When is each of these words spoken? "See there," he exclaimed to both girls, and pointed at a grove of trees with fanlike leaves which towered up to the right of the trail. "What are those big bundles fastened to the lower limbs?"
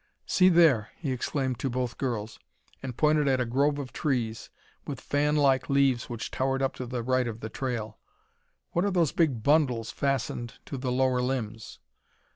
"See 0.25 0.49
there," 0.49 0.89
he 0.97 1.11
exclaimed 1.11 1.59
to 1.59 1.69
both 1.69 1.99
girls, 1.99 2.39
and 2.81 2.97
pointed 2.97 3.27
at 3.27 3.39
a 3.39 3.45
grove 3.45 3.77
of 3.77 3.93
trees 3.93 4.49
with 4.87 4.99
fanlike 4.99 5.69
leaves 5.69 6.09
which 6.09 6.31
towered 6.31 6.63
up 6.63 6.73
to 6.77 6.87
the 6.87 7.03
right 7.03 7.27
of 7.27 7.39
the 7.39 7.49
trail. 7.49 7.99
"What 8.71 8.83
are 8.83 8.89
those 8.89 9.11
big 9.11 9.43
bundles 9.43 9.91
fastened 9.91 10.55
to 10.65 10.79
the 10.79 10.91
lower 10.91 11.21
limbs?" 11.21 11.77